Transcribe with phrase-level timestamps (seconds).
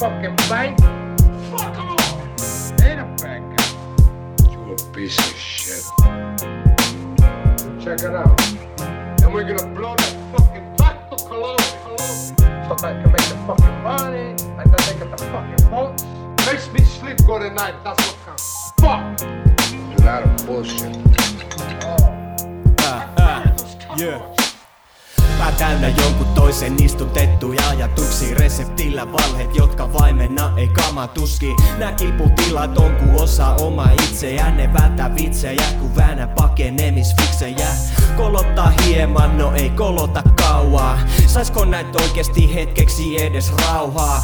[0.00, 0.78] fucking bank?
[1.50, 2.80] Fuck off!
[2.82, 3.44] Ain't a bank.
[4.50, 5.84] You a piece of shit.
[7.84, 8.40] Check it out.
[9.20, 11.98] And we're gonna blow that fucking back to Cologne, Cologne.
[11.98, 16.04] So that I can make the fucking money, and then they get the fucking votes.
[16.46, 18.72] Makes me sleep good at night, that's what counts.
[18.80, 19.20] Fuck!
[19.20, 20.96] A lot of bullshit.
[22.80, 24.39] Ah, ah, yeah.
[25.50, 28.34] Pää täynnä jonkun toisen istutettuja ajatuksia.
[28.34, 34.56] Reseptillä valheet, jotka vaimenna ei kamatuski Nää kiputilat on ku osa oma itseään.
[34.56, 37.68] Ne vältä vitsejä ku väännä pakenemisfiksejä
[38.20, 40.98] Kolottaa hieman, no ei kolota kauaa.
[41.26, 44.22] Saisko näitä oikeesti hetkeksi edes rauhaa?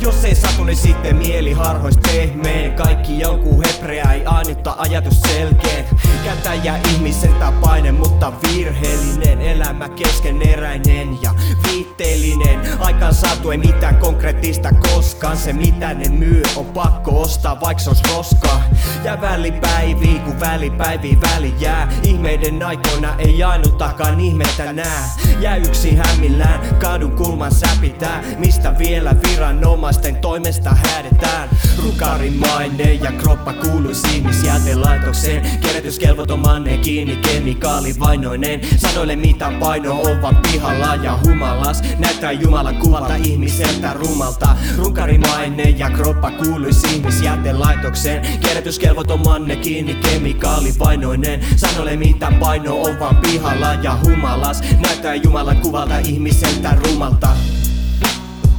[0.00, 5.86] Jos ei satu, niin sitten mieli harhois pehmeen Kaikki jonkun hebrea, ei ainutta ajatus selkeet.
[6.24, 9.40] Kätäjä ihmisen tapainen, mutta virheellinen.
[9.40, 11.34] Elämä keskeneräinen ja
[11.68, 12.60] viitteellinen.
[12.78, 15.36] Aikaan saatu ei mitään konkreettista koskaan.
[15.36, 18.60] Se mitä ne myy on pakko ostaa vaikka se ois roska.
[19.04, 21.88] Ja välipäivi kun välipäivi väli jää.
[22.02, 25.08] Ihmeiden aikoina ei ainutakaan ihmettä nää
[25.40, 31.48] Jää yksin hämmillään kadun kulman säpitää Mistä vielä viranomaisten toimesta häädetään.
[31.84, 35.42] Rukarin maine ja kroppa kuuluisi ihmisjätelaitokseen
[35.76, 41.82] Kerätyskelvoton manne kiinni kemikaalivainoinen Sanoille mitä paino on vaan pihalla ja humalas.
[41.98, 44.56] Näyttää Jumala kuvalta ihmiseltä rumalta.
[44.76, 48.38] Runkari maine ja kroppa kuuluisi ihmisjätelaitokseen.
[48.40, 54.62] Kerätyskelvoton manne kiinni kemikaalivainoinen Sanoille mitä paino on vaan pihalla ja humalas.
[54.82, 57.28] Näyttää Jumala kuvalta ihmiseltä rumalta.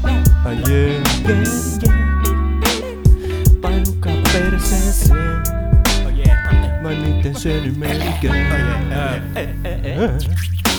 [0.03, 0.13] Ah,
[0.69, 1.39] yeah, yeah,
[1.83, 1.97] yeah.
[3.61, 5.26] Painukaa perseeseen.
[6.89, 8.33] l'étincelle américaine.
[9.35, 10.76] Eh, eh, eh,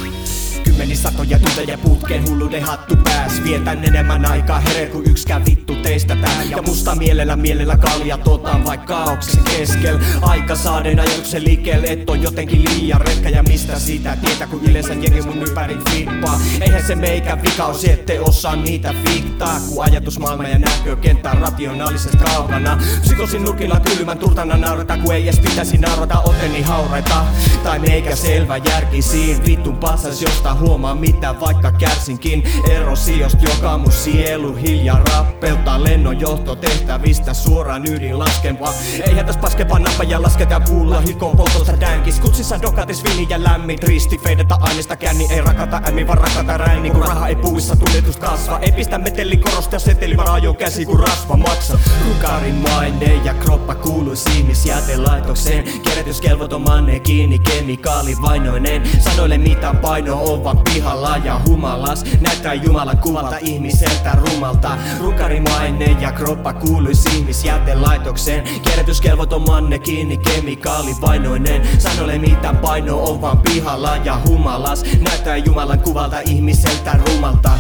[0.79, 0.83] se.
[0.83, 3.45] Kymmeni satoja tunteja putkeen hulluuden hattu pääs.
[3.45, 6.43] Vietän enemmän aikaa hereillä kuin yksikään vittu teistä tää.
[6.51, 9.99] Ja musta mielellä mielellä kalja otan vaikka kaauksen keskel.
[10.23, 13.29] Aika saaden ajatuksen liikkeelle et on jotenkin liian retkä.
[13.29, 16.41] Ja mistä sitä tietää kun yleensä jengi mun ympäri flippaa?
[16.61, 19.61] Eihän se meikä vikaus ette osaa niitä fiktaa.
[19.69, 22.79] Kun ajatusmaailma ja näkökenttä on rationaalisesti kaukana.
[23.01, 27.25] Psykosin nurkilla kylmän turtana naurata kun ei edes pitäisi naurata oteni hauraita.
[27.65, 32.43] Tai meikä selvä järki siinä vittun passas josta huomaa mitä vaikka kärsinkin.
[32.71, 40.05] Erosiosta joka mun sielu hiljaa rappeltaa Lennon johtotehtävistä suoraan ydin laskempa Eihän täs paskeva nappa
[40.05, 42.21] ja lasketa puulla hikoon poltosta dänkis.
[42.21, 44.19] Kutsissa dokatis vini ja lämmit risti.
[44.19, 48.59] Feideta aineesta känni ei rakata ämmi vaan rakata räini Kun raha ei puuissa tunnetus kasva.
[48.59, 51.79] Ei pistä meteli korosta seteli vaan jo käsi kun rasva maksa.
[52.09, 60.58] Rukarin maine ja kroppa kuuluisi ihmisjätelaitokseen Kerätyskelvoton manne kiinni kemikaalivainoinen Sanoille mitä paino on vaan
[60.65, 62.05] pihalla ja humalas.
[62.21, 64.79] Näyttää Jumalan kuvalta ihmiseltä rumalta.
[65.01, 68.45] Runkari maine ja kroppa kuuluisi ihmisjätelaitokseen.
[68.63, 74.85] Kerätyskelvoton manne kiinni kemikaalivainoinen Sanoille mitä paino on vaan pihalla ja humalas.
[75.01, 77.51] Näyttää Jumalan kuvalta ihmiseltä rumalta